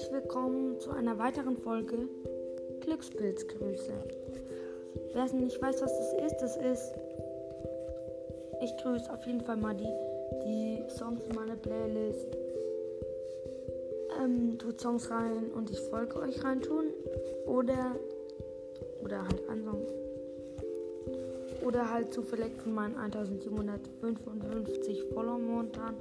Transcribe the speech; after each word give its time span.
herzlich 0.00 0.22
willkommen 0.22 0.80
zu 0.80 0.92
einer 0.92 1.18
weiteren 1.18 1.58
Folge 1.58 2.08
Glückspilzgrüße. 2.80 3.92
Wer 5.12 5.24
es 5.24 5.34
nicht 5.34 5.60
weiß, 5.60 5.82
was 5.82 5.92
das 5.92 6.14
ist, 6.24 6.38
das 6.40 6.56
ist. 6.56 6.94
Ich 8.62 8.74
grüße 8.78 9.12
auf 9.12 9.26
jeden 9.26 9.42
Fall 9.42 9.58
mal 9.58 9.74
die, 9.74 9.92
die 10.46 10.82
Songs 10.88 11.26
in 11.26 11.34
meiner 11.34 11.56
Playlist. 11.56 12.28
Ähm, 14.22 14.58
tut 14.58 14.80
Songs 14.80 15.10
rein 15.10 15.50
und 15.54 15.70
ich 15.70 15.80
folge 15.80 16.18
euch 16.20 16.42
reintun. 16.42 16.86
Oder. 17.46 17.94
Oder 19.04 19.22
halt 19.22 19.42
Song. 19.64 19.86
Oder 21.62 21.92
halt 21.92 22.14
zufällig 22.14 22.52
von 22.62 22.72
meinen 22.72 22.96
1755 22.96 25.02
Follower 25.12 25.38
momentan 25.38 25.94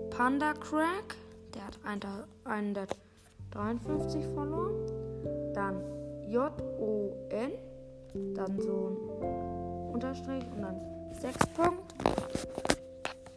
Panda 0.09 0.53
Crack, 0.53 1.15
der 1.53 1.67
hat 1.67 1.77
153 2.45 4.25
Follower. 4.33 4.71
Dann 5.53 5.81
J-O-N, 6.27 7.51
dann 8.33 8.59
so 8.59 8.87
ein 9.21 9.93
Unterstrich 9.93 10.43
und 10.55 10.61
dann 10.61 10.79
6 11.21 11.37
Punkt. 11.55 11.93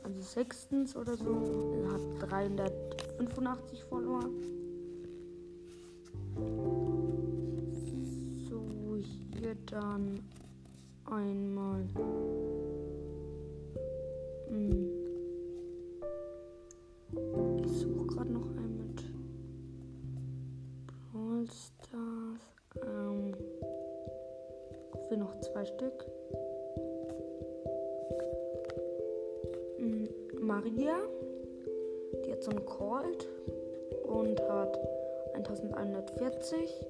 Also 0.02 0.20
sechstens 0.20 0.96
oder 0.96 1.16
so. 1.16 1.82
Er 1.84 1.92
hat 1.92 2.00
385 2.30 3.84
Follower. 3.84 4.24
Dann 9.66 10.20
einmal 11.04 11.84
hm. 14.48 14.90
ich 17.64 17.72
suche 17.72 18.06
gerade 18.06 18.30
noch 18.32 18.46
einen 18.46 18.76
mit 18.78 19.04
Brawl 20.86 21.46
Stars 21.46 22.40
ähm, 22.82 23.34
für 25.08 25.16
noch 25.16 25.38
zwei 25.40 25.64
Stück 25.64 26.04
hm. 29.78 30.08
Maria 30.40 30.96
die 32.24 32.32
hat 32.32 32.42
so 32.42 32.50
ein 32.50 32.64
Cold 32.64 33.28
und 34.04 34.40
hat 34.48 34.78
1140 35.34 36.86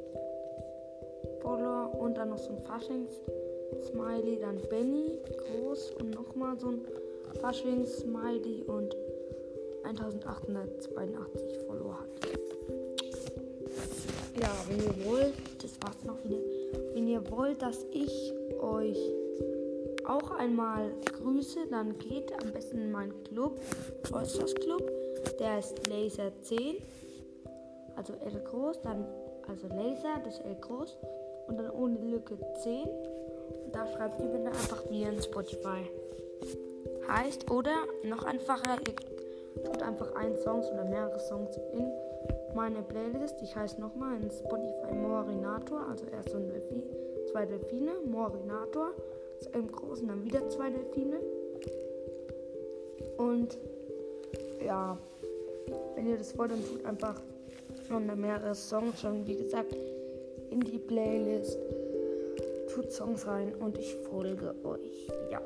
Und 1.93 2.17
dann 2.17 2.31
noch 2.31 2.39
so 2.39 2.51
ein 2.51 2.59
Faschings-Smiley, 2.59 4.39
dann 4.41 4.59
Benny 4.69 5.19
groß 5.27 5.93
und 6.01 6.11
nochmal 6.11 6.59
so 6.59 6.69
ein 6.69 6.81
Faschings-Smiley 7.41 8.65
und 8.65 8.97
1882 9.85 11.59
Follower 11.67 11.99
hat. 12.01 12.09
Ja, 14.41 14.51
wenn 14.69 14.79
ihr 14.79 15.11
wollt, 15.11 15.35
das 15.63 15.73
war's 15.83 16.05
noch 16.05 16.23
wieder. 16.25 16.39
Wenn 16.95 17.09
ihr 17.09 17.29
wollt, 17.31 17.61
dass 17.63 17.85
ich 17.93 18.33
euch 18.61 18.99
auch 20.07 20.31
einmal 20.33 20.93
grüße, 21.05 21.67
dann 21.71 21.99
geht 21.99 22.33
am 22.43 22.53
besten 22.53 22.79
in 22.79 22.93
meinen 22.93 23.25
Club, 23.25 23.61
Oysters 24.13 24.55
Club. 24.55 24.91
Der 25.39 25.59
ist 25.59 25.87
Laser 25.89 26.33
10, 26.43 26.77
also 27.97 28.13
L 28.25 28.41
groß, 28.45 28.81
dann 28.83 29.07
also 29.49 29.67
Laser, 29.69 30.21
das 30.25 30.39
L 30.41 30.57
groß 30.61 30.97
und 31.49 31.59
dann 31.59 31.71
ohne 31.71 31.99
Lücke 31.99 32.37
10. 32.63 32.85
Und 33.65 33.75
da 33.75 33.87
schreibt 33.87 34.21
ihr 34.21 34.29
bitte 34.29 34.49
einfach 34.49 34.89
mir 34.91 35.09
in 35.09 35.21
Spotify. 35.21 35.89
Heißt, 37.09 37.51
oder 37.51 37.75
noch 38.05 38.25
einfacher, 38.25 38.79
ihr 39.57 39.65
tut 39.65 39.83
einfach 39.83 40.15
einen 40.15 40.37
Song 40.37 40.61
oder 40.61 40.85
mehrere 40.85 41.19
Songs 41.19 41.57
in 41.73 41.91
meine 42.55 42.83
Playlist. 42.83 43.41
Ich 43.43 43.57
heiße 43.57 43.81
nochmal 43.81 44.17
in 44.21 44.31
Spotify 44.31 44.95
Morinator, 44.95 45.87
also 45.89 46.05
erst 46.13 46.31
so 46.31 46.37
ein 46.37 46.49
Delfin, 46.49 46.83
zwei 47.31 47.47
Delfine, 47.47 47.93
Morinator, 48.11 48.91
zu 49.41 49.53
einem 49.55 49.71
großen, 49.71 50.09
dann 50.09 50.25
wieder 50.25 50.49
zwei 50.49 50.71
Delfine. 50.71 51.21
Und 53.17 53.59
ja, 54.65 54.99
wenn 55.95 56.09
ihr 56.09 56.19
das 56.19 56.37
wollt, 56.37 56.53
dann 56.53 56.65
tut 56.65 56.85
einfach 56.85 57.21
noch 57.89 58.17
mehrere 58.17 58.55
Songs 58.55 59.01
schon, 59.01 59.27
wie 59.27 59.37
gesagt, 59.37 59.75
in 60.59 60.65
die 60.65 60.79
Playlist. 60.79 61.59
Tut 62.75 62.91
Songs 62.91 63.27
rein 63.27 63.55
und 63.55 63.79
ich 63.79 63.95
folge 64.11 64.55
euch. 64.65 65.09
Ja, 65.31 65.41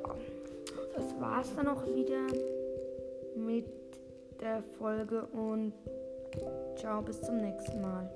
das 0.94 1.20
war's 1.20 1.54
dann 1.54 1.68
auch 1.68 1.84
wieder 1.86 2.26
mit 3.36 3.66
der 4.40 4.62
Folge 4.78 5.26
und 5.32 5.72
ciao, 6.76 7.02
bis 7.02 7.20
zum 7.20 7.36
nächsten 7.38 7.80
Mal. 7.80 8.10